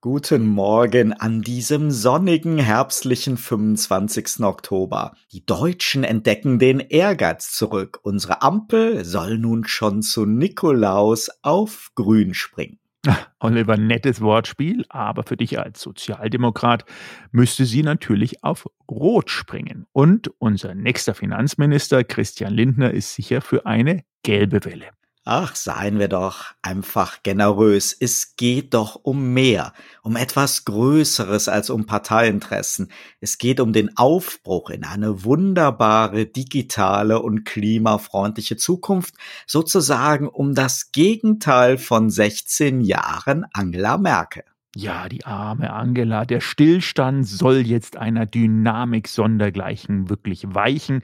[0.00, 4.44] Guten Morgen an diesem sonnigen herbstlichen 25.
[4.44, 5.16] Oktober.
[5.32, 7.98] Die Deutschen entdecken den Ehrgeiz zurück.
[8.04, 12.78] Unsere Ampel soll nun schon zu Nikolaus auf grün springen.
[13.40, 16.84] Oliver, nettes Wortspiel, aber für dich als Sozialdemokrat
[17.32, 19.84] müsste sie natürlich auf Rot springen.
[19.90, 24.90] Und unser nächster Finanzminister Christian Lindner ist sicher für eine gelbe Welle.
[25.30, 27.94] Ach, seien wir doch einfach generös.
[28.00, 32.90] Es geht doch um mehr, um etwas Größeres als um Parteiinteressen.
[33.20, 40.92] Es geht um den Aufbruch in eine wunderbare digitale und klimafreundliche Zukunft, sozusagen um das
[40.92, 44.44] Gegenteil von 16 Jahren Angela Merkel.
[44.76, 51.00] Ja, die arme Angela, der Stillstand soll jetzt einer Dynamik sondergleichen wirklich weichen.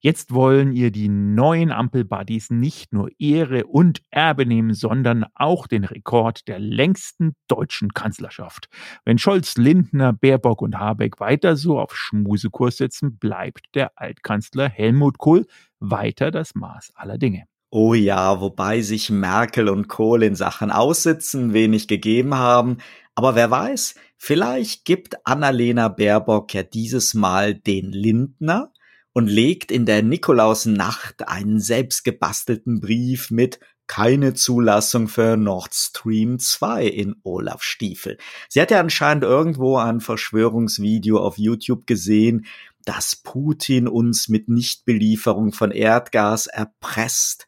[0.00, 5.82] Jetzt wollen ihr die neuen Ampelbuddies nicht nur Ehre und Erbe nehmen, sondern auch den
[5.82, 8.68] Rekord der längsten deutschen Kanzlerschaft.
[9.04, 15.18] Wenn Scholz, Lindner, Baerbock und Habeck weiter so auf Schmusekurs sitzen, bleibt der Altkanzler Helmut
[15.18, 15.46] Kohl
[15.80, 17.46] weiter das Maß aller Dinge.
[17.70, 22.78] Oh ja, wobei sich Merkel und Kohl in Sachen Aussitzen wenig gegeben haben,
[23.14, 28.72] aber wer weiß, vielleicht gibt Annalena Baerbock ja dieses Mal den Lindner
[29.12, 36.86] und legt in der Nikolausnacht einen selbstgebastelten Brief mit keine Zulassung für Nord Stream 2
[36.86, 38.16] in Olaf Stiefel.
[38.48, 42.46] Sie hat ja anscheinend irgendwo ein Verschwörungsvideo auf YouTube gesehen,
[42.88, 47.46] dass Putin uns mit Nichtbelieferung von Erdgas erpresst.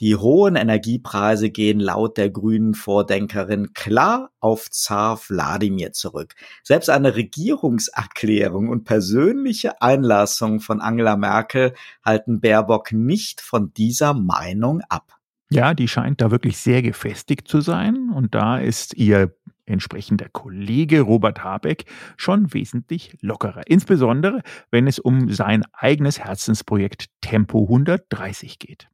[0.00, 6.34] Die hohen Energiepreise gehen laut der grünen Vordenkerin klar auf Zar Wladimir zurück.
[6.62, 11.72] Selbst eine Regierungserklärung und persönliche Einlassung von Angela Merkel
[12.04, 15.16] halten Baerbock nicht von dieser Meinung ab.
[15.50, 19.34] Ja, die scheint da wirklich sehr gefestigt zu sein und da ist ihr
[19.66, 21.84] entsprechender Kollege Robert Habeck
[22.16, 28.88] schon wesentlich lockerer, insbesondere wenn es um sein eigenes Herzensprojekt Tempo 130 geht.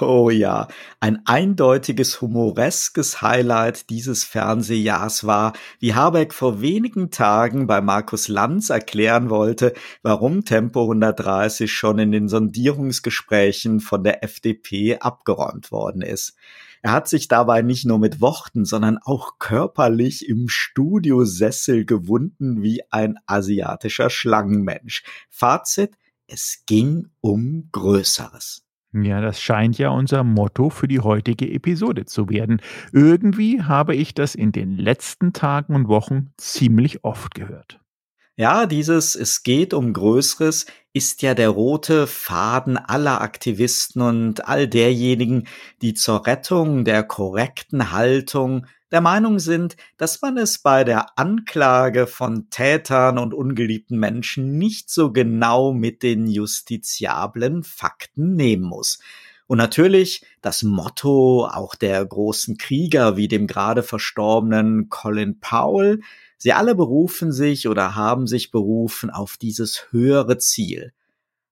[0.00, 0.66] Oh ja,
[0.98, 8.70] ein eindeutiges humoreskes Highlight dieses Fernsehjahrs war, wie Habeck vor wenigen Tagen bei Markus Lanz
[8.70, 9.72] erklären wollte,
[10.02, 16.36] warum Tempo 130 schon in den Sondierungsgesprächen von der FDP abgeräumt worden ist.
[16.82, 22.82] Er hat sich dabei nicht nur mit Worten, sondern auch körperlich im Studiosessel gewunden wie
[22.90, 25.02] ein asiatischer Schlangenmensch.
[25.28, 25.96] Fazit,
[26.26, 28.62] es ging um Größeres.
[28.92, 32.62] Ja, das scheint ja unser Motto für die heutige Episode zu werden.
[32.92, 37.80] Irgendwie habe ich das in den letzten Tagen und Wochen ziemlich oft gehört.
[38.40, 44.68] Ja, dieses Es geht um Größeres ist ja der rote Faden aller Aktivisten und all
[44.68, 45.48] derjenigen,
[45.82, 52.06] die zur Rettung der korrekten Haltung der Meinung sind, dass man es bei der Anklage
[52.06, 59.00] von Tätern und ungeliebten Menschen nicht so genau mit den justiziablen Fakten nehmen muss.
[59.48, 66.02] Und natürlich das Motto auch der großen Krieger wie dem gerade verstorbenen Colin Powell,
[66.38, 70.92] Sie alle berufen sich oder haben sich berufen auf dieses höhere Ziel,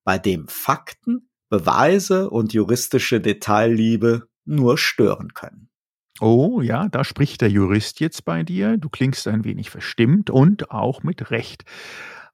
[0.03, 5.69] bei dem Fakten, Beweise und juristische Detailliebe nur stören können.
[6.19, 8.77] Oh ja, da spricht der Jurist jetzt bei dir.
[8.77, 11.63] Du klingst ein wenig verstimmt und auch mit Recht.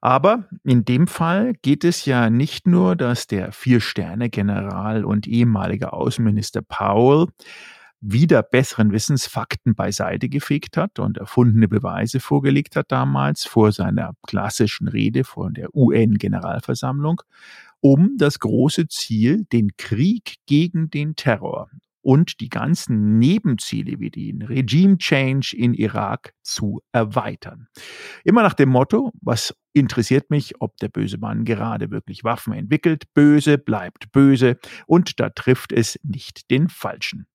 [0.00, 6.62] Aber in dem Fall geht es ja nicht nur, dass der Vier-Sterne-General und ehemalige Außenminister
[6.62, 7.28] Powell
[8.06, 14.12] wieder besseren Wissens Fakten beiseite gefegt hat und erfundene Beweise vorgelegt hat damals vor seiner
[14.26, 17.22] klassischen Rede vor der UN-Generalversammlung,
[17.80, 21.70] um das große Ziel, den Krieg gegen den Terror
[22.02, 27.68] und die ganzen Nebenziele wie den Regime Change in Irak zu erweitern.
[28.22, 33.12] Immer nach dem Motto, was interessiert mich, ob der böse Mann gerade wirklich Waffen entwickelt,
[33.12, 37.26] böse bleibt böse und da trifft es nicht den Falschen.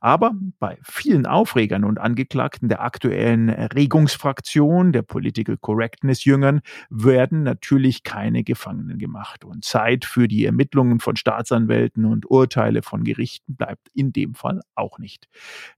[0.00, 8.02] Aber bei vielen Aufregern und Angeklagten der aktuellen Regungsfraktion, der Political Correctness Jüngern, werden natürlich
[8.02, 9.44] keine Gefangenen gemacht.
[9.44, 14.60] Und Zeit für die Ermittlungen von Staatsanwälten und Urteile von Gerichten bleibt in dem Fall
[14.74, 15.28] auch nicht.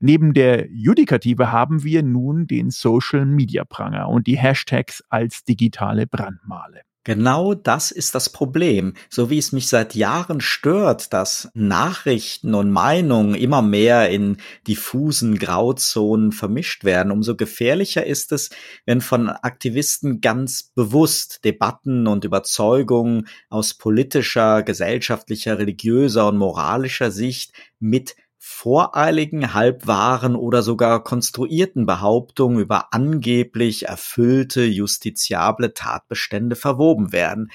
[0.00, 5.97] Neben der Judikative haben wir nun den Social Media Pranger und die Hashtags als digitale
[6.06, 6.82] Brandmale.
[7.08, 8.92] Genau das ist das Problem.
[9.08, 14.36] So wie es mich seit Jahren stört, dass Nachrichten und Meinungen immer mehr in
[14.66, 18.50] diffusen Grauzonen vermischt werden, umso gefährlicher ist es,
[18.84, 27.54] wenn von Aktivisten ganz bewusst Debatten und Überzeugungen aus politischer, gesellschaftlicher, religiöser und moralischer Sicht
[27.80, 37.50] mit voreiligen, halbwahren oder sogar konstruierten Behauptungen über angeblich erfüllte justiziable Tatbestände verwoben werden.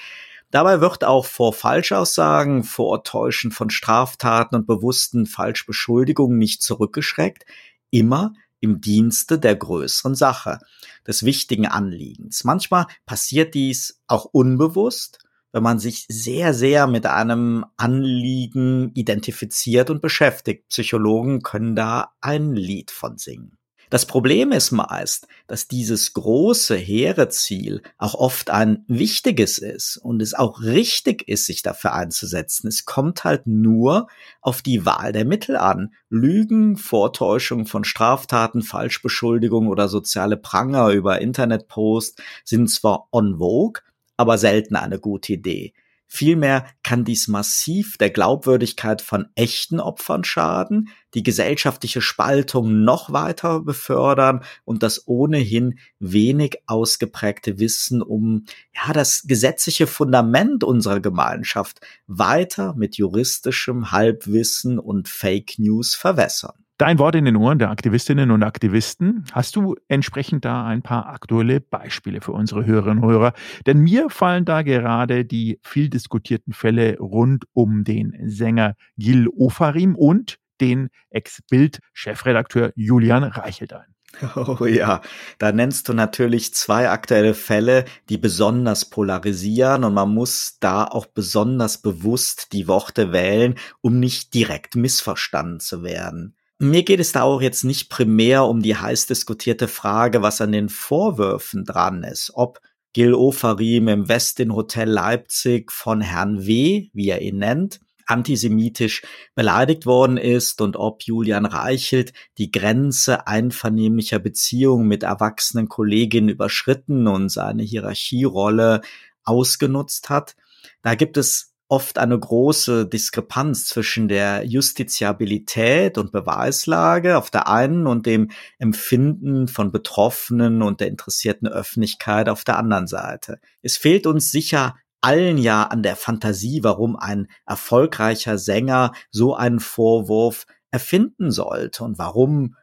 [0.50, 7.44] Dabei wird auch vor Falschaussagen, vor Täuschen von Straftaten und bewussten Falschbeschuldigungen nicht zurückgeschreckt,
[7.90, 10.58] immer im Dienste der größeren Sache,
[11.06, 12.44] des wichtigen Anliegens.
[12.44, 15.23] Manchmal passiert dies auch unbewusst,
[15.54, 20.68] wenn man sich sehr, sehr mit einem Anliegen identifiziert und beschäftigt.
[20.68, 23.56] Psychologen können da ein Lied von singen.
[23.88, 30.20] Das Problem ist meist, dass dieses große, hehre Ziel auch oft ein wichtiges ist und
[30.22, 32.66] es auch richtig ist, sich dafür einzusetzen.
[32.66, 34.08] Es kommt halt nur
[34.40, 35.94] auf die Wahl der Mittel an.
[36.08, 43.80] Lügen, Vortäuschung von Straftaten, Falschbeschuldigung oder soziale Pranger über Internetpost sind zwar on vogue,
[44.16, 45.72] aber selten eine gute Idee.
[46.06, 53.60] Vielmehr kann dies massiv der Glaubwürdigkeit von echten Opfern schaden, die gesellschaftliche Spaltung noch weiter
[53.60, 58.44] befördern und das ohnehin wenig ausgeprägte Wissen um
[58.74, 66.63] ja das gesetzliche Fundament unserer Gemeinschaft weiter mit juristischem Halbwissen und Fake News verwässern.
[66.84, 69.24] Dein Wort in den Ohren der Aktivistinnen und Aktivisten.
[69.32, 73.32] Hast du entsprechend da ein paar aktuelle Beispiele für unsere Hörerinnen und Hörer?
[73.64, 79.96] Denn mir fallen da gerade die viel diskutierten Fälle rund um den Sänger Gil Ofarim
[79.96, 83.86] und den Ex-Bild-Chefredakteur Julian Reichelt ein.
[84.36, 85.00] Oh ja,
[85.38, 91.06] da nennst du natürlich zwei aktuelle Fälle, die besonders polarisieren und man muss da auch
[91.06, 96.36] besonders bewusst die Worte wählen, um nicht direkt missverstanden zu werden.
[96.58, 100.52] Mir geht es da auch jetzt nicht primär um die heiß diskutierte Frage, was an
[100.52, 102.60] den Vorwürfen dran ist, ob
[102.92, 109.02] Gil Ofarim im Westin Hotel Leipzig von Herrn W., wie er ihn nennt, antisemitisch
[109.34, 117.08] beleidigt worden ist und ob Julian Reichelt die Grenze einvernehmlicher Beziehungen mit erwachsenen Kolleginnen überschritten
[117.08, 118.82] und seine Hierarchierolle
[119.24, 120.36] ausgenutzt hat.
[120.82, 127.88] Da gibt es oft eine große Diskrepanz zwischen der Justiziabilität und Beweislage auf der einen
[127.88, 128.30] und dem
[128.60, 133.40] Empfinden von Betroffenen und der interessierten Öffentlichkeit auf der anderen Seite.
[133.60, 139.58] Es fehlt uns sicher allen ja an der Fantasie, warum ein erfolgreicher Sänger so einen
[139.58, 142.54] Vorwurf erfinden sollte und warum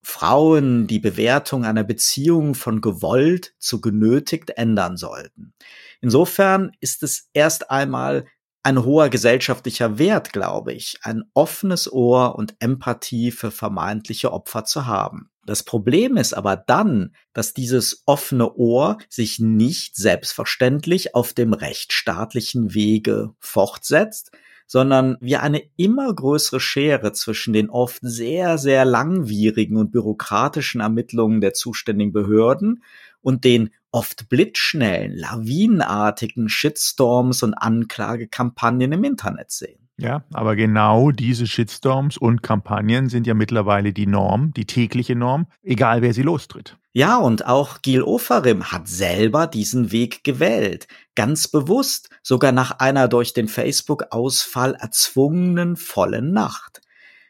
[0.00, 5.54] Frauen die Bewertung einer Beziehung von gewollt zu genötigt ändern sollten.
[6.00, 8.26] Insofern ist es erst einmal
[8.62, 14.86] ein hoher gesellschaftlicher Wert, glaube ich, ein offenes Ohr und Empathie für vermeintliche Opfer zu
[14.86, 15.30] haben.
[15.46, 22.74] Das Problem ist aber dann, dass dieses offene Ohr sich nicht selbstverständlich auf dem rechtsstaatlichen
[22.74, 24.32] Wege fortsetzt,
[24.66, 31.40] sondern wir eine immer größere Schere zwischen den oft sehr, sehr langwierigen und bürokratischen Ermittlungen
[31.40, 32.84] der zuständigen Behörden
[33.20, 39.88] und den oft blitzschnellen, lawinenartigen Shitstorms und Anklagekampagnen im Internet sehen.
[40.00, 45.46] Ja, aber genau diese Shitstorms und Kampagnen sind ja mittlerweile die Norm, die tägliche Norm,
[45.62, 46.78] egal wer sie lostritt.
[46.92, 50.88] Ja, und auch Gil Ofarim hat selber diesen Weg gewählt.
[51.14, 56.80] Ganz bewusst, sogar nach einer durch den Facebook-Ausfall erzwungenen vollen Nacht.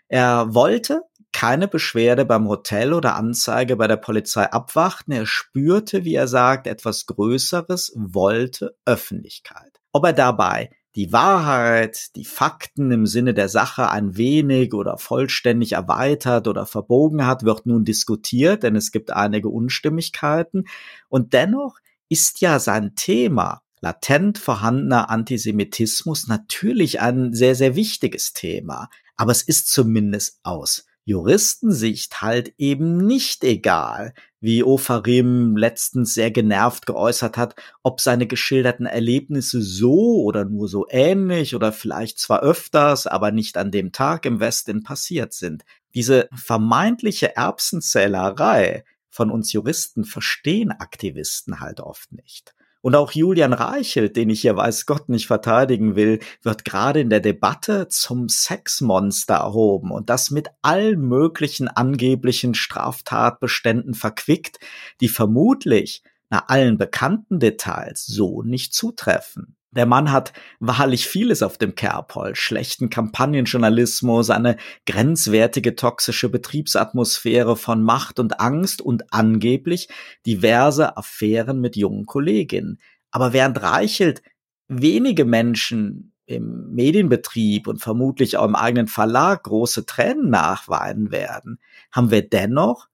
[0.09, 5.13] Er wollte keine Beschwerde beim Hotel oder Anzeige bei der Polizei abwarten.
[5.13, 9.81] Er spürte, wie er sagt, etwas Größeres, wollte Öffentlichkeit.
[9.93, 15.73] Ob er dabei die Wahrheit, die Fakten im Sinne der Sache ein wenig oder vollständig
[15.73, 20.65] erweitert oder verbogen hat, wird nun diskutiert, denn es gibt einige Unstimmigkeiten.
[21.09, 21.79] Und dennoch
[22.09, 28.91] ist ja sein Thema latent vorhandener Antisemitismus natürlich ein sehr, sehr wichtiges Thema.
[29.17, 36.87] Aber es ist zumindest aus Juristensicht halt eben nicht egal, wie Ofarim letztens sehr genervt
[36.87, 43.09] geäußert hat, ob seine geschilderten Erlebnisse so oder nur so ähnlich oder vielleicht zwar öfters,
[43.09, 45.65] aber nicht an dem Tag im Westen passiert sind.
[45.95, 52.55] Diese vermeintliche Erbsenzählerei von uns Juristen verstehen Aktivisten halt oft nicht.
[52.83, 57.11] Und auch Julian Reichelt, den ich hier weiß Gott nicht verteidigen will, wird gerade in
[57.11, 64.59] der Debatte zum Sexmonster erhoben und das mit allen möglichen angeblichen Straftatbeständen verquickt,
[65.01, 69.57] die vermutlich nach allen bekannten Details so nicht zutreffen.
[69.73, 72.39] Der Mann hat wahrlich vieles auf dem Kerbholz.
[72.39, 79.89] Schlechten Kampagnenjournalismus, eine grenzwertige toxische Betriebsatmosphäre von Macht und Angst und angeblich
[80.27, 82.81] diverse Affären mit jungen Kolleginnen.
[83.13, 84.23] Aber während Reichelt
[84.67, 91.61] wenige Menschen im Medienbetrieb und vermutlich auch im eigenen Verlag große Tränen nachweinen werden,
[91.93, 92.90] haben wir dennoch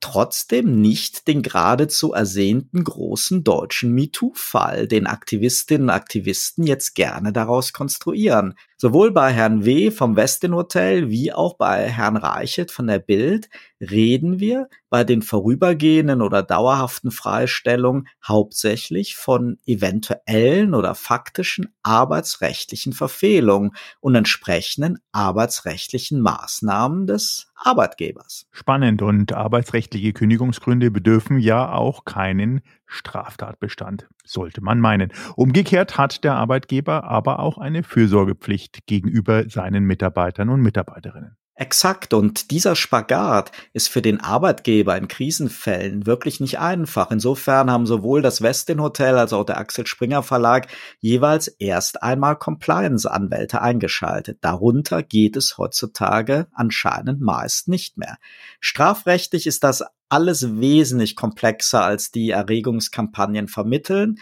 [0.00, 7.72] trotzdem nicht den geradezu ersehnten großen deutschen MeToo-Fall, den Aktivistinnen und Aktivisten jetzt gerne daraus
[7.72, 8.54] konstruieren.
[8.78, 9.90] Sowohl bei Herrn W.
[9.90, 13.48] vom Westin Hotel wie auch bei Herrn Reichelt von der Bild
[13.80, 23.72] reden wir bei den vorübergehenden oder dauerhaften Freistellungen hauptsächlich von eventuellen oder faktischen arbeitsrechtlichen Verfehlungen
[24.00, 28.46] und entsprechenden arbeitsrechtlichen Maßnahmen des Arbeitgebers.
[28.52, 35.12] Spannend und arbeitsrechtliche Kündigungsgründe bedürfen ja auch keinen Straftatbestand, sollte man meinen.
[35.36, 41.36] Umgekehrt hat der Arbeitgeber aber auch eine Fürsorgepflicht gegenüber seinen Mitarbeitern und Mitarbeiterinnen.
[41.58, 42.12] Exakt.
[42.12, 47.10] Und dieser Spagat ist für den Arbeitgeber in Krisenfällen wirklich nicht einfach.
[47.10, 50.68] Insofern haben sowohl das Westin Hotel als auch der Axel Springer Verlag
[51.00, 54.38] jeweils erst einmal Compliance-Anwälte eingeschaltet.
[54.42, 58.18] Darunter geht es heutzutage anscheinend meist nicht mehr.
[58.60, 64.18] Strafrechtlich ist das alles wesentlich komplexer als die Erregungskampagnen vermitteln.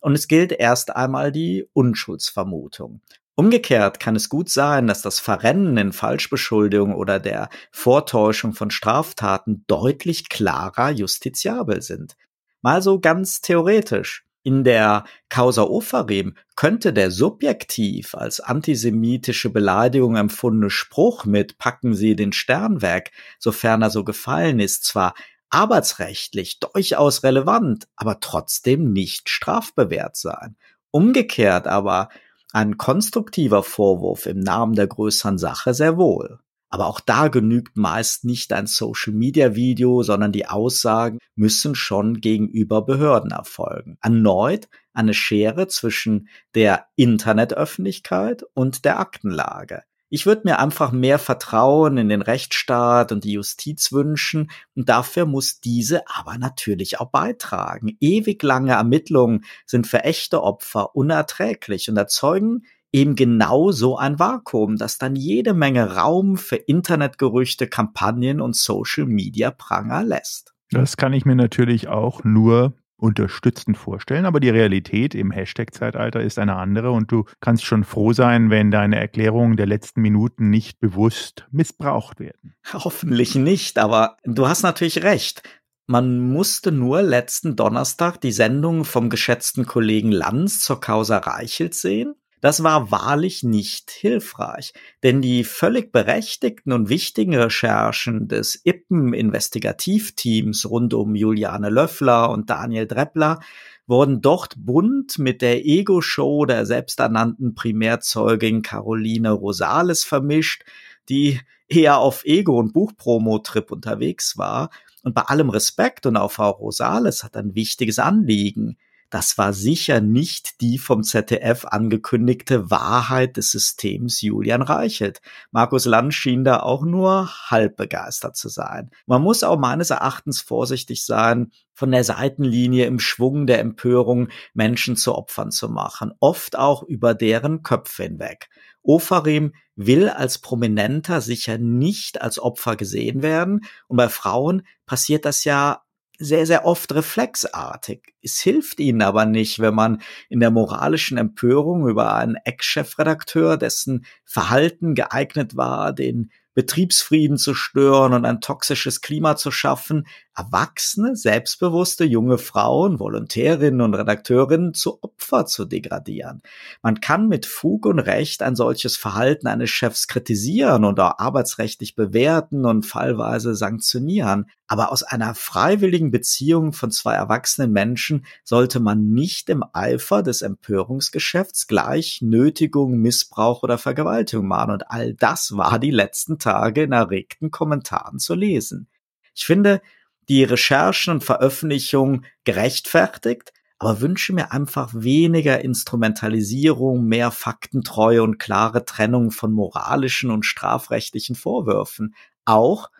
[0.00, 3.02] Und es gilt erst einmal die Unschuldsvermutung.
[3.38, 9.62] Umgekehrt kann es gut sein, dass das Verrennen in Falschbeschuldigung oder der Vortäuschung von Straftaten
[9.68, 12.16] deutlich klarer justiziabel sind.
[12.62, 14.24] Mal so ganz theoretisch.
[14.42, 22.16] In der Causa Ofarim könnte der subjektiv als antisemitische Beleidigung empfundene Spruch mit Packen Sie
[22.16, 25.14] den Stern weg, sofern er so gefallen ist, zwar
[25.48, 30.56] arbeitsrechtlich durchaus relevant, aber trotzdem nicht strafbewehrt sein.
[30.90, 32.08] Umgekehrt aber
[32.52, 36.40] ein konstruktiver Vorwurf im Namen der größeren Sache sehr wohl.
[36.70, 43.30] Aber auch da genügt meist nicht ein Social-Media-Video, sondern die Aussagen müssen schon gegenüber Behörden
[43.30, 43.96] erfolgen.
[44.02, 49.82] Erneut eine Schere zwischen der Internetöffentlichkeit und der Aktenlage.
[50.10, 55.26] Ich würde mir einfach mehr Vertrauen in den Rechtsstaat und die Justiz wünschen und dafür
[55.26, 57.96] muss diese aber natürlich auch beitragen.
[58.00, 64.76] Ewig lange Ermittlungen sind für echte Opfer unerträglich und erzeugen eben genau so ein Vakuum,
[64.76, 70.54] das dann jede Menge Raum für Internetgerüchte, Kampagnen und Social Media Pranger lässt.
[70.70, 76.38] Das kann ich mir natürlich auch nur unterstützend vorstellen, aber die Realität im Hashtag-Zeitalter ist
[76.38, 80.80] eine andere und du kannst schon froh sein, wenn deine Erklärungen der letzten Minuten nicht
[80.80, 82.54] bewusst missbraucht werden.
[82.72, 85.42] Hoffentlich nicht, aber du hast natürlich recht.
[85.86, 92.14] Man musste nur letzten Donnerstag die Sendung vom geschätzten Kollegen Lanz zur Causa Reichelt sehen
[92.40, 100.94] das war wahrlich nicht hilfreich, denn die völlig berechtigten und wichtigen Recherchen des Ippen-Investigativteams rund
[100.94, 103.40] um Juliane Löffler und Daniel Dreppler
[103.86, 110.64] wurden dort bunt mit der Ego-Show der selbsternannten Primärzeugin Caroline Rosales vermischt,
[111.08, 114.70] die eher auf Ego- und Buchpromo-Trip unterwegs war.
[115.02, 118.76] Und bei allem Respekt und auch Frau Rosales hat ein wichtiges Anliegen
[119.10, 125.20] das war sicher nicht die vom ZDF angekündigte Wahrheit des Systems Julian Reichelt.
[125.50, 128.90] Markus Land schien da auch nur halb begeistert zu sein.
[129.06, 134.96] Man muss auch meines Erachtens vorsichtig sein, von der Seitenlinie im Schwung der Empörung Menschen
[134.96, 138.48] zu Opfern zu machen, oft auch über deren Köpfe hinweg.
[138.82, 145.44] Ofarim will als Prominenter sicher nicht als Opfer gesehen werden und bei Frauen passiert das
[145.44, 145.82] ja
[146.18, 148.14] sehr, sehr oft reflexartig.
[148.22, 154.04] Es hilft ihnen aber nicht, wenn man in der moralischen Empörung über einen Ex-Chefredakteur, dessen
[154.24, 162.04] Verhalten geeignet war, den Betriebsfrieden zu stören und ein toxisches Klima zu schaffen, erwachsene, selbstbewusste
[162.04, 166.42] junge Frauen, Volontärinnen und Redakteurinnen zu Opfer zu degradieren.
[166.82, 171.94] Man kann mit Fug und Recht ein solches Verhalten eines Chefs kritisieren und auch arbeitsrechtlich
[171.94, 174.46] bewerten und fallweise sanktionieren.
[174.66, 180.42] Aber aus einer freiwilligen Beziehung von zwei erwachsenen Menschen sollte man nicht im Eifer des
[180.42, 184.72] Empörungsgeschäfts gleich Nötigung, Missbrauch oder Vergewaltigung machen.
[184.72, 186.38] Und all das war die letzten
[186.84, 188.88] in erregten Kommentaren zu lesen.
[189.34, 189.80] Ich finde
[190.28, 198.84] die Recherchen und Veröffentlichungen gerechtfertigt, aber wünsche mir einfach weniger Instrumentalisierung, mehr Faktentreue und klare
[198.84, 202.14] Trennung von moralischen und strafrechtlichen Vorwürfen.
[202.44, 202.90] Auch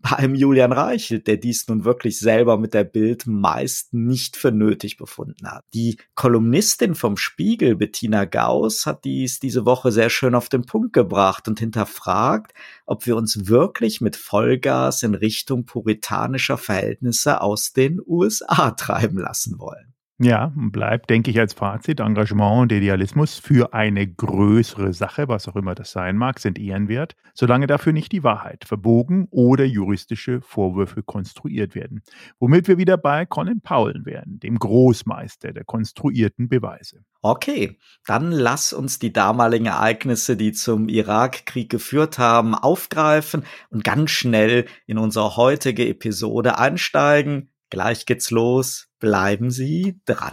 [0.00, 4.52] bei einem Julian Reichelt, der dies nun wirklich selber mit der Bild meist nicht für
[4.52, 5.64] nötig befunden hat.
[5.74, 10.92] Die Kolumnistin vom Spiegel, Bettina Gauss, hat dies diese Woche sehr schön auf den Punkt
[10.92, 12.52] gebracht und hinterfragt,
[12.84, 19.58] ob wir uns wirklich mit Vollgas in Richtung puritanischer Verhältnisse aus den USA treiben lassen
[19.58, 19.95] wollen.
[20.18, 25.56] Ja, bleibt, denke ich, als Fazit, Engagement und Idealismus für eine größere Sache, was auch
[25.56, 31.02] immer das sein mag, sind ehrenwert, solange dafür nicht die Wahrheit verbogen oder juristische Vorwürfe
[31.02, 32.00] konstruiert werden.
[32.38, 37.04] Womit wir wieder bei Colin Powell werden, dem Großmeister der konstruierten Beweise.
[37.20, 44.12] Okay, dann lass uns die damaligen Ereignisse, die zum Irakkrieg geführt haben, aufgreifen und ganz
[44.12, 47.50] schnell in unsere heutige Episode einsteigen.
[47.70, 48.86] Gleich geht's los.
[48.98, 50.32] Bleiben Sie dran.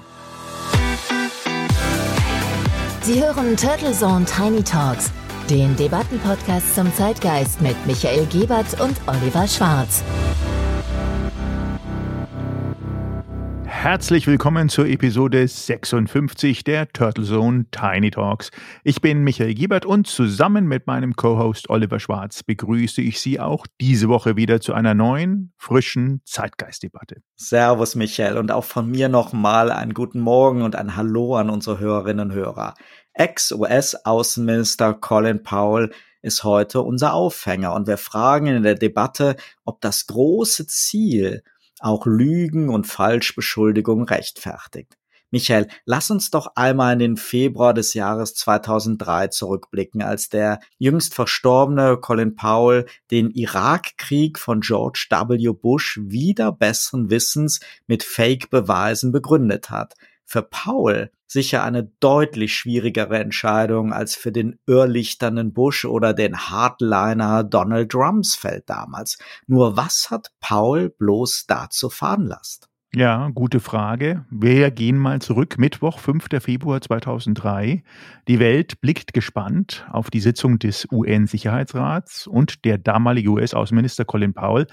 [3.01, 5.11] Sie hören Turtle Zone Tiny Talks,
[5.49, 10.03] den Debattenpodcast zum Zeitgeist mit Michael Gebert und Oliver Schwarz.
[13.83, 18.49] Herzlich willkommen zur Episode 56 der Turtle Zone Tiny Talks.
[18.85, 23.67] Ich bin Michael Giebert und zusammen mit meinem Co-Host Oliver Schwarz begrüße ich Sie auch
[23.81, 27.23] diese Woche wieder zu einer neuen, frischen Zeitgeistdebatte.
[27.35, 31.79] Servus Michael und auch von mir nochmal einen guten Morgen und ein Hallo an unsere
[31.79, 32.75] Hörerinnen und Hörer.
[33.15, 39.35] Ex-US-Außenminister Colin Powell ist heute unser Aufhänger und wir fragen in der Debatte,
[39.65, 41.43] ob das große Ziel
[41.83, 44.97] auch Lügen und Falschbeschuldigungen rechtfertigt.
[45.33, 51.15] Michael, lass uns doch einmal in den Februar des Jahres 2003 zurückblicken, als der jüngst
[51.15, 55.53] verstorbene Colin Powell den Irakkrieg von George W.
[55.53, 59.95] Bush wieder besseren Wissens mit Fake-Beweisen begründet hat.
[60.33, 67.43] Für Powell sicher eine deutlich schwierigere Entscheidung als für den irrlichternden Bush oder den Hardliner
[67.43, 69.19] Donald Rumsfeld damals.
[69.45, 72.67] Nur was hat Paul bloß dazu veranlasst?
[72.95, 74.23] Ja, gute Frage.
[74.29, 75.57] Wir gehen mal zurück.
[75.57, 76.27] Mittwoch, 5.
[76.39, 77.83] Februar 2003.
[78.27, 84.67] Die Welt blickt gespannt auf die Sitzung des UN-Sicherheitsrats und der damalige US-Außenminister Colin Powell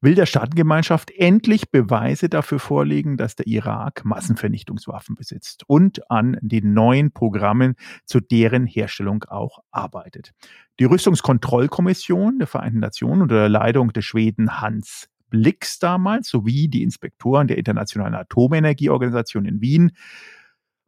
[0.00, 6.74] will der Staatengemeinschaft endlich Beweise dafür vorlegen, dass der Irak Massenvernichtungswaffen besitzt und an den
[6.74, 10.32] neuen Programmen zu deren Herstellung auch arbeitet.
[10.80, 16.82] Die Rüstungskontrollkommission der Vereinten Nationen unter der Leitung des Schweden Hans Blix damals sowie die
[16.82, 19.92] Inspektoren der Internationalen Atomenergieorganisation in Wien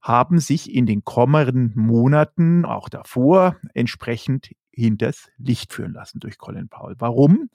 [0.02, 6.68] haben sich in den kommenden Monaten, auch davor, entsprechend hinters Licht führen lassen durch Colin
[6.68, 6.96] Powell.
[6.98, 7.50] Warum?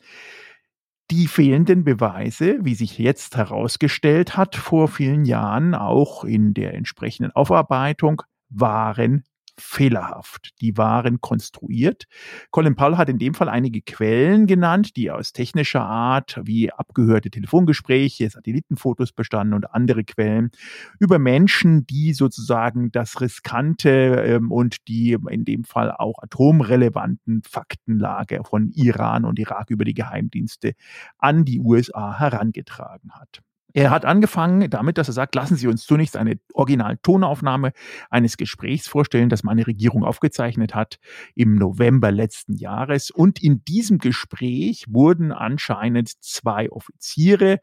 [1.12, 7.32] Die fehlenden Beweise, wie sich jetzt herausgestellt hat, vor vielen Jahren auch in der entsprechenden
[7.32, 9.23] Aufarbeitung, waren
[9.60, 10.52] fehlerhaft.
[10.62, 12.06] Die waren konstruiert.
[12.52, 17.30] Colin Powell hat in dem Fall einige Quellen genannt, die aus technischer Art wie abgehörte
[17.30, 20.52] Telefongespräche, Satellitenfotos bestanden und andere Quellen
[21.00, 28.41] über Menschen, die sozusagen das riskante ähm, und die in dem Fall auch atomrelevanten Faktenlage
[28.43, 30.74] von Iran und Irak über die Geheimdienste
[31.17, 33.41] an die USA herangetragen hat.
[33.78, 37.74] Er hat angefangen damit, dass er sagt, lassen Sie uns zunächst eine Original-Tonaufnahme
[38.10, 40.98] eines Gesprächs vorstellen, das meine Regierung aufgezeichnet hat
[41.36, 43.12] im November letzten Jahres.
[43.12, 47.60] Und in diesem Gespräch wurden anscheinend zwei Offiziere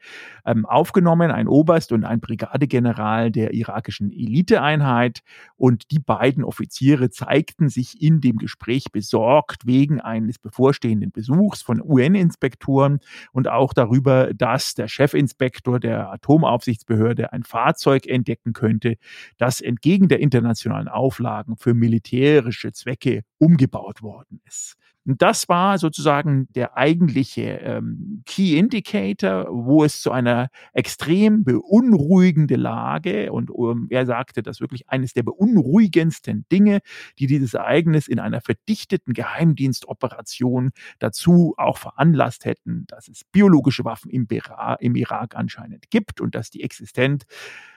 [0.46, 5.22] ähm, aufgenommen, ein Oberst und ein Brigadegeneral der irakischen Eliteeinheit.
[5.56, 11.82] Und die beiden Offiziere zeigten sich in dem Gespräch besorgt wegen eines bevorstehenden Besuchs von
[11.82, 13.00] UN-Inspektoren
[13.32, 18.96] und auch darüber, dass der Chefinspektor der Atomaufsichtsbehörde ein Fahrzeug entdecken könnte,
[19.38, 24.76] das entgegen der internationalen Auflagen für militärische Zwecke umgebaut worden ist.
[25.06, 32.60] Und das war sozusagen der eigentliche ähm, Key Indicator, wo es zu einer extrem beunruhigenden
[32.60, 36.80] Lage und um, er sagte, dass wirklich eines der beunruhigendsten Dinge,
[37.18, 44.10] die dieses Ereignis in einer verdichteten Geheimdienstoperation dazu auch veranlasst hätten, dass es biologische Waffen
[44.10, 47.24] im, Bera im Irak anscheinend gibt und dass die Existenz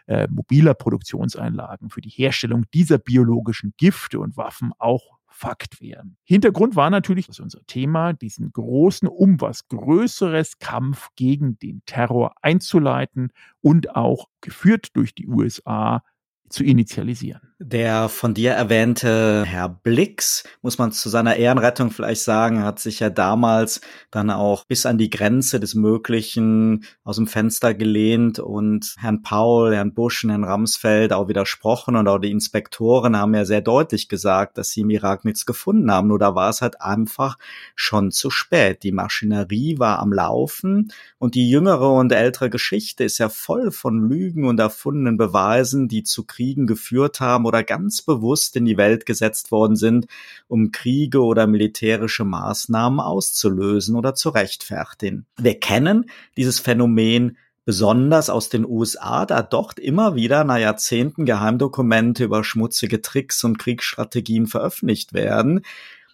[0.08, 6.18] äh, mobiler Produktionseinlagen für die Herstellung dieser biologischen Gifte und Waffen auch Fakt wären.
[6.24, 12.34] Hintergrund war natürlich, dass unser Thema, diesen großen, um was Größeres Kampf gegen den Terror
[12.42, 16.04] einzuleiten und auch geführt durch die USA
[16.50, 17.54] zu initialisieren.
[17.60, 23.00] Der von dir erwähnte Herr Blix, muss man zu seiner Ehrenrettung vielleicht sagen, hat sich
[23.00, 28.94] ja damals dann auch bis an die Grenze des Möglichen aus dem Fenster gelehnt und
[29.00, 33.44] Herrn Paul, Herrn Bush und Herrn Ramsfeld auch widersprochen und auch die Inspektoren haben ja
[33.44, 36.10] sehr deutlich gesagt, dass sie im Irak nichts gefunden haben.
[36.10, 37.40] Nur da war es halt einfach
[37.74, 38.84] schon zu spät.
[38.84, 44.08] Die Maschinerie war am Laufen und die jüngere und ältere Geschichte ist ja voll von
[44.08, 49.06] Lügen und erfundenen Beweisen, die zu Kriegen geführt haben oder ganz bewusst in die Welt
[49.06, 50.06] gesetzt worden sind,
[50.48, 55.26] um Kriege oder militärische Maßnahmen auszulösen oder zu rechtfertigen.
[55.38, 56.06] Wir kennen
[56.36, 63.02] dieses Phänomen Besonders aus den USA, da dort immer wieder nach Jahrzehnten Geheimdokumente über schmutzige
[63.02, 65.66] Tricks und Kriegsstrategien veröffentlicht werden.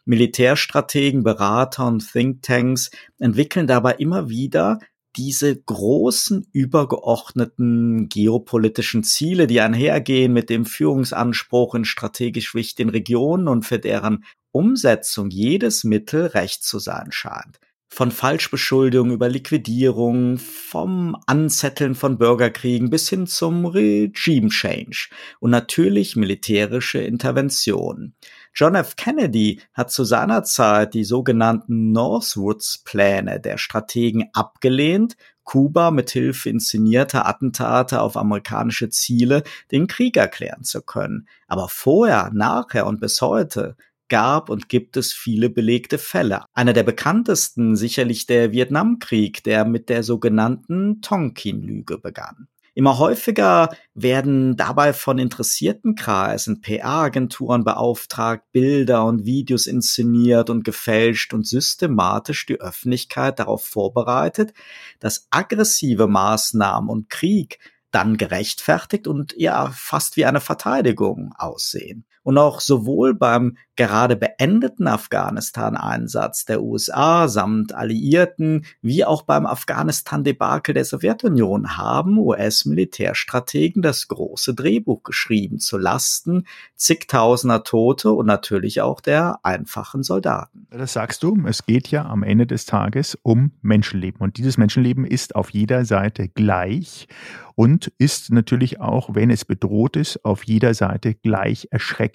[0.03, 4.79] Militärstrategen, Berater und Thinktanks entwickeln dabei immer wieder
[5.15, 13.65] diese großen übergeordneten geopolitischen Ziele, die einhergehen mit dem Führungsanspruch in strategisch wichtigen Regionen und
[13.65, 17.59] für deren Umsetzung jedes Mittel recht zu sein scheint.
[17.89, 26.15] Von Falschbeschuldigungen über Liquidierung, vom Anzetteln von Bürgerkriegen bis hin zum Regime Change und natürlich
[26.15, 28.15] militärische Intervention.
[28.55, 28.95] John F.
[28.95, 37.27] Kennedy hat zu seiner Zeit die sogenannten Northwoods-Pläne der Strategen abgelehnt, Kuba mit Hilfe inszenierter
[37.27, 41.27] Attentate auf amerikanische Ziele den Krieg erklären zu können.
[41.47, 43.75] Aber vorher, nachher und bis heute
[44.07, 46.45] gab und gibt es viele belegte Fälle.
[46.53, 52.47] Einer der bekanntesten sicherlich der Vietnamkrieg, der mit der sogenannten Tonkin-Lüge begann.
[52.75, 61.35] Immer häufiger werden dabei von interessierten Kreisen, PR-Agenturen beauftragt, Bilder und Videos inszeniert und gefälscht
[61.35, 64.53] und systematisch die Öffentlichkeit darauf vorbereitet,
[64.99, 67.59] dass aggressive Maßnahmen und Krieg
[67.91, 74.87] dann gerechtfertigt und ja fast wie eine Verteidigung aussehen und auch sowohl beim gerade beendeten
[74.87, 84.53] Afghanistan-Einsatz der USA samt Alliierten wie auch beim Afghanistan-Debakel der Sowjetunion haben US-Militärstrategen das große
[84.53, 90.67] Drehbuch geschrieben zu Lasten zigtausender Tote und natürlich auch der einfachen Soldaten.
[90.69, 95.05] Das sagst du, es geht ja am Ende des Tages um Menschenleben und dieses Menschenleben
[95.05, 97.07] ist auf jeder Seite gleich
[97.55, 102.12] und ist natürlich auch, wenn es bedroht ist, auf jeder Seite gleich erschreckend.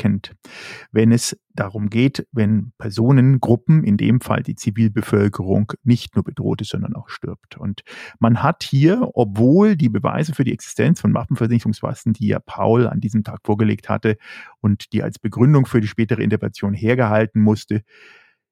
[0.92, 6.70] Wenn es darum geht, wenn Personengruppen, in dem Fall die Zivilbevölkerung, nicht nur bedroht ist,
[6.70, 7.56] sondern auch stirbt.
[7.56, 7.82] Und
[8.18, 13.00] man hat hier, obwohl die Beweise für die Existenz von Waffenversicherungswaffen, die ja Paul an
[13.00, 14.16] diesem Tag vorgelegt hatte
[14.60, 17.82] und die als Begründung für die spätere Intervention hergehalten musste,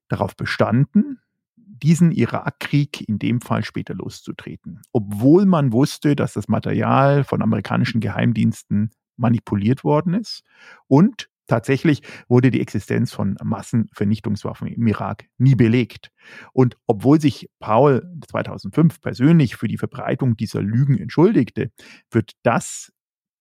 [0.09, 1.19] darauf bestanden,
[1.55, 4.81] diesen Irakkrieg in dem Fall später loszutreten.
[4.91, 10.43] Obwohl man wusste, dass das Material von amerikanischen Geheimdiensten manipuliert worden ist
[10.87, 16.11] und Tatsächlich wurde die Existenz von Massenvernichtungswaffen im Irak nie belegt.
[16.53, 21.71] Und obwohl sich Paul 2005 persönlich für die Verbreitung dieser Lügen entschuldigte,
[22.11, 22.91] wird das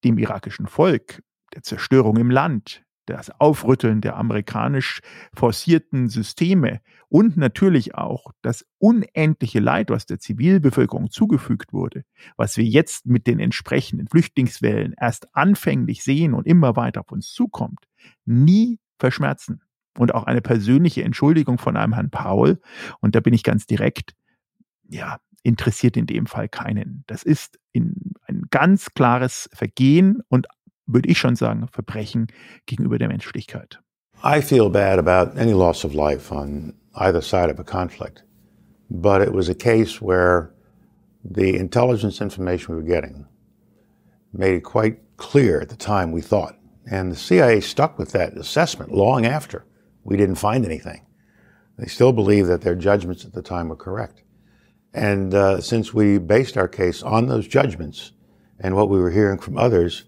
[0.04, 1.22] dem irakischen Volk,
[1.54, 5.00] der Zerstörung im Land, das Aufrütteln der amerikanisch
[5.34, 12.04] forcierten Systeme und natürlich auch das unendliche Leid, was der Zivilbevölkerung zugefügt wurde,
[12.36, 17.32] was wir jetzt mit den entsprechenden Flüchtlingswellen erst anfänglich sehen und immer weiter auf uns
[17.32, 17.86] zukommt,
[18.24, 19.60] nie verschmerzen.
[19.98, 22.60] Und auch eine persönliche Entschuldigung von einem Herrn Paul,
[23.00, 24.14] und da bin ich ganz direkt,
[24.88, 27.04] ja, interessiert in dem Fall keinen.
[27.06, 30.48] Das ist in ein ganz klares Vergehen und
[30.86, 32.26] würde ich schon sagen, Verbrechen
[32.66, 33.80] gegenüber der Menschlichkeit.
[34.24, 38.24] I feel bad about any loss of life on either side of a conflict.
[38.88, 40.52] But it was a case where
[41.22, 43.26] the intelligence information we were getting
[44.32, 46.54] made it quite clear at the time we thought.
[46.90, 49.64] And the CIA stuck with that assessment long after
[50.04, 51.04] we didn't find anything.
[51.78, 54.22] They still believe that their judgments at the time were correct.
[54.94, 58.12] And uh, since we based our case on those judgments
[58.60, 60.04] and what we were hearing from others,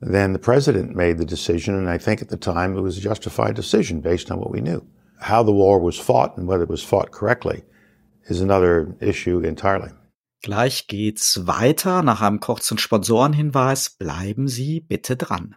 [0.00, 3.00] then the president made the decision, and I think at the time it was a
[3.00, 4.86] justified decision based on what we knew.
[5.20, 7.64] How the war was fought and whether it was fought correctly
[8.26, 9.90] is another issue entirely.
[10.44, 12.02] Gleich geht's weiter.
[12.02, 15.56] Nach einem kurzen Sponsorenhinweis bleiben Sie bitte dran.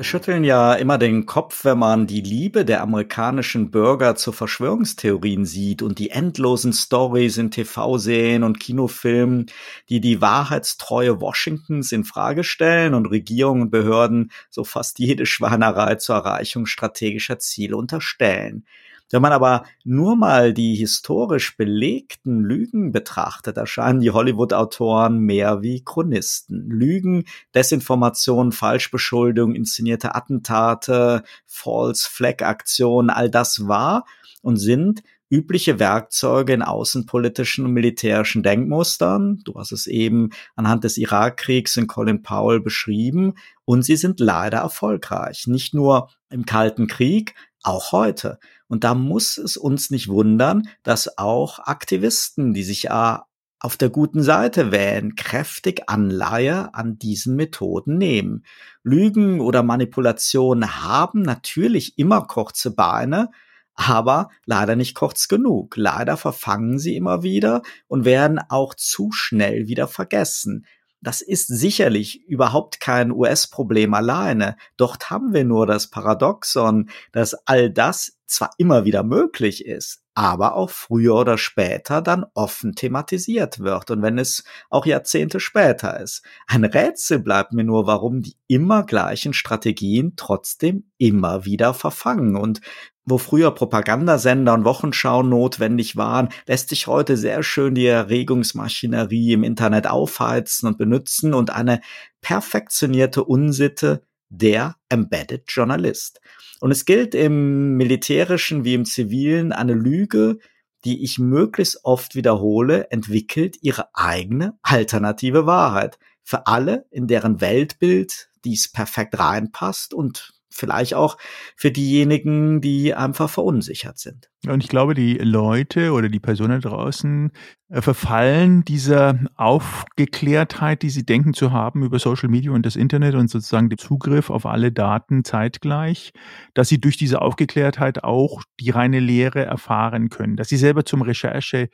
[0.00, 5.82] schütteln ja immer den Kopf, wenn man die Liebe der amerikanischen Bürger zu Verschwörungstheorien sieht
[5.82, 9.46] und die endlosen Stories in TV-Serien und Kinofilmen,
[9.88, 15.96] die die Wahrheitstreue Washingtons in Frage stellen und Regierungen und Behörden so fast jede Schweinerei
[15.96, 18.64] zur Erreichung strategischer Ziele unterstellen.
[19.10, 25.82] Wenn man aber nur mal die historisch belegten Lügen betrachtet, erscheinen die Hollywood-Autoren mehr wie
[25.82, 26.68] Chronisten.
[26.68, 34.04] Lügen, Desinformation, Falschbeschuldigung, inszenierte Attentate, False Flag Aktionen, all das war
[34.42, 39.42] und sind übliche Werkzeuge in außenpolitischen und militärischen Denkmustern.
[39.44, 43.34] Du hast es eben anhand des Irakkriegs in Colin Powell beschrieben.
[43.64, 45.46] Und sie sind leider erfolgreich.
[45.46, 48.38] Nicht nur im Kalten Krieg, auch heute.
[48.68, 53.26] Und da muss es uns nicht wundern, dass auch Aktivisten, die sich ja
[53.60, 58.44] auf der guten Seite wählen, kräftig Anleihe an diesen Methoden nehmen.
[58.84, 63.30] Lügen oder Manipulationen haben natürlich immer kurze Beine,
[63.74, 65.76] aber leider nicht kurz genug.
[65.76, 70.66] Leider verfangen sie immer wieder und werden auch zu schnell wieder vergessen.
[71.00, 74.56] Das ist sicherlich überhaupt kein US-Problem alleine.
[74.76, 80.54] Dort haben wir nur das Paradoxon, dass all das zwar immer wieder möglich ist, aber
[80.54, 86.22] auch früher oder später dann offen thematisiert wird und wenn es auch Jahrzehnte später ist.
[86.46, 92.60] Ein Rätsel bleibt mir nur, warum die immer gleichen Strategien trotzdem immer wieder verfangen und
[93.08, 99.44] wo früher Propagandasender und Wochenschauen notwendig waren, lässt sich heute sehr schön die Erregungsmaschinerie im
[99.44, 101.80] Internet aufheizen und benutzen und eine
[102.20, 106.20] perfektionierte Unsitte der Embedded Journalist.
[106.60, 110.38] Und es gilt im militärischen wie im zivilen eine Lüge,
[110.84, 115.98] die ich möglichst oft wiederhole, entwickelt ihre eigene alternative Wahrheit.
[116.22, 121.16] Für alle, in deren Weltbild dies perfekt reinpasst und vielleicht auch
[121.56, 124.30] für diejenigen, die einfach verunsichert sind.
[124.46, 127.32] Und ich glaube, die Leute oder die Personen draußen
[127.70, 133.16] äh, verfallen dieser Aufgeklärtheit, die sie denken zu haben über Social Media und das Internet
[133.16, 136.12] und sozusagen den Zugriff auf alle Daten zeitgleich,
[136.54, 141.02] dass sie durch diese Aufgeklärtheit auch die reine Lehre erfahren können, dass sie selber zum
[141.02, 141.68] Recherche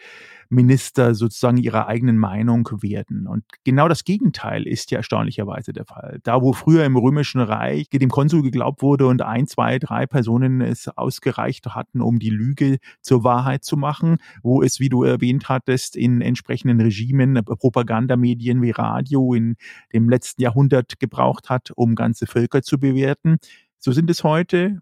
[0.48, 3.26] Minister sozusagen ihrer eigenen Meinung werden.
[3.26, 6.20] Und genau das Gegenteil ist ja erstaunlicherweise der Fall.
[6.22, 10.60] Da, wo früher im Römischen Reich dem Konsul geglaubt wurde und ein, zwei, drei Personen
[10.60, 12.53] es ausgereicht hatten, um die Lüge
[13.00, 18.70] zur Wahrheit zu machen, wo es, wie du erwähnt hattest, in entsprechenden Regimen Propagandamedien wie
[18.70, 19.56] Radio in
[19.92, 23.36] dem letzten Jahrhundert gebraucht hat, um ganze Völker zu bewerten.
[23.78, 24.80] So sind es heute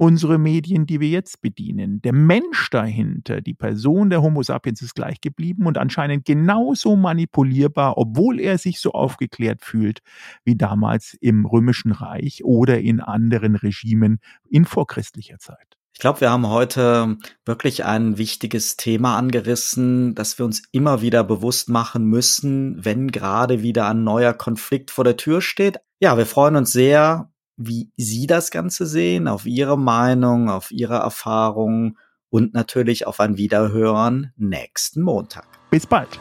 [0.00, 2.00] unsere Medien, die wir jetzt bedienen.
[2.00, 7.98] Der Mensch dahinter, die Person der Homo sapiens ist gleich geblieben und anscheinend genauso manipulierbar,
[7.98, 10.00] obwohl er sich so aufgeklärt fühlt
[10.42, 15.69] wie damals im Römischen Reich oder in anderen Regimen in vorchristlicher Zeit.
[16.00, 21.22] Ich glaube, wir haben heute wirklich ein wichtiges Thema angerissen, das wir uns immer wieder
[21.24, 25.78] bewusst machen müssen, wenn gerade wieder ein neuer Konflikt vor der Tür steht.
[25.98, 30.94] Ja, wir freuen uns sehr, wie Sie das Ganze sehen, auf Ihre Meinung, auf Ihre
[30.94, 31.98] Erfahrungen
[32.30, 35.48] und natürlich auf ein Wiederhören nächsten Montag.
[35.68, 36.18] Bis bald.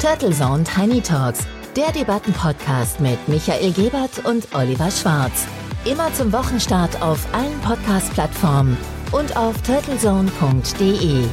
[0.00, 5.48] Turtle Zone Tiny Talks, der Debattenpodcast mit Michael Gebert und Oliver Schwarz.
[5.86, 8.78] Immer zum Wochenstart auf allen Podcast-Plattformen
[9.12, 11.24] und auf turtlezone.de.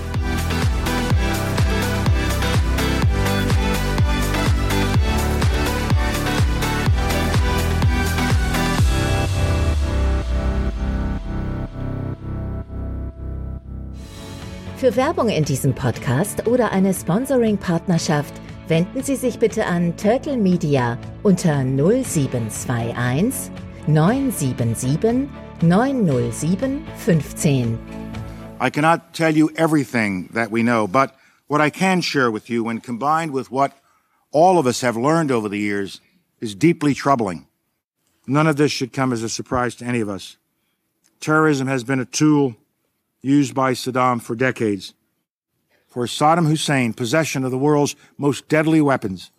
[14.76, 18.34] Für Werbung in diesem Podcast oder eine Sponsoring-Partnerschaft
[18.68, 23.50] wenden Sie sich bitte an Turtle Media unter 0721
[23.88, 28.02] 977 907 15.
[28.60, 31.16] I cannot tell you everything that we know, but
[31.48, 33.78] what I can share with you, when combined with what
[34.32, 36.00] all of us have learned over the years,
[36.40, 37.48] is deeply troubling.
[38.28, 40.38] None of this should come as a surprise to any of us.
[41.20, 42.56] Terrorism has been a tool
[43.22, 44.94] used by Saddam for decades.
[45.88, 49.32] For Saddam Hussein, possession of the world's most deadly weapons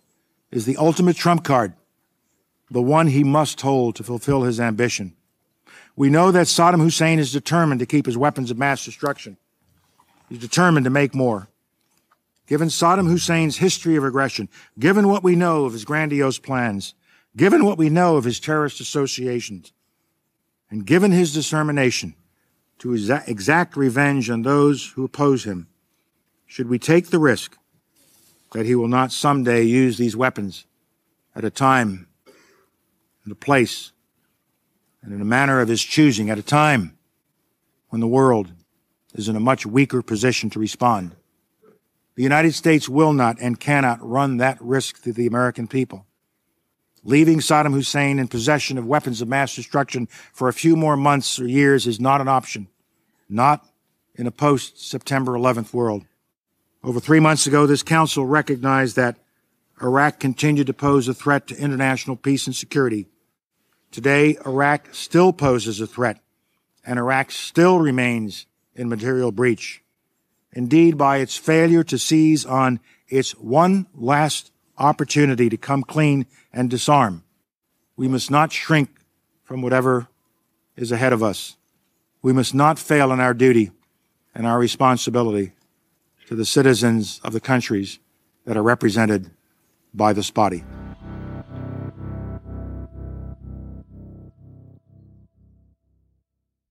[0.51, 1.73] is the ultimate trump card,
[2.73, 5.13] the one he must hold to fulfill his ambition.
[5.95, 9.37] We know that Saddam Hussein is determined to keep his weapons of mass destruction.
[10.27, 11.49] He's determined to make more.
[12.47, 16.95] Given Saddam Hussein's history of aggression, given what we know of his grandiose plans,
[17.37, 19.71] given what we know of his terrorist associations,
[20.71, 22.15] and given his determination,
[22.79, 22.95] to
[23.27, 25.67] exact revenge on those who oppose him,
[26.47, 27.55] should we take the risk
[28.51, 30.65] that he will not someday use these weapons
[31.35, 32.07] at a time
[33.23, 33.91] and a place
[35.01, 36.97] and in a manner of his choosing at a time
[37.89, 38.51] when the world
[39.13, 41.15] is in a much weaker position to respond.
[42.15, 46.05] The United States will not and cannot run that risk to the American people.
[47.03, 51.39] Leaving Saddam Hussein in possession of weapons of mass destruction for a few more months
[51.39, 52.67] or years is not an option
[53.33, 53.65] not
[54.15, 56.05] in a post September 11th world.
[56.83, 59.17] Over three months ago, this council recognized that
[59.81, 63.07] Iraq continued to pose a threat to international peace and security.
[63.93, 66.17] Today, Iraq still poses a threat,
[66.83, 69.83] and Iraq still remains in material breach.
[70.51, 76.71] Indeed, by its failure to seize on its one last opportunity to come clean and
[76.71, 77.23] disarm,
[77.95, 78.89] we must not shrink
[79.43, 80.07] from whatever
[80.75, 81.55] is ahead of us.
[82.23, 83.69] We must not fail in our duty
[84.33, 85.51] and our responsibility
[86.25, 87.99] to the citizens of the countries
[88.45, 89.29] that are represented
[89.93, 90.63] by this body.